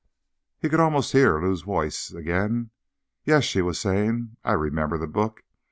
[0.57, 2.71] _He could almost hear Lou's voice again.
[3.23, 4.35] "Yes," she was saying.
[4.43, 5.43] "I remember the book.